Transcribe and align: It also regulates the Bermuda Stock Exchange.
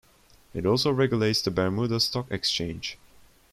It 0.55 0.65
also 0.65 0.89
regulates 0.89 1.43
the 1.43 1.51
Bermuda 1.51 1.99
Stock 1.99 2.25
Exchange. 2.31 2.97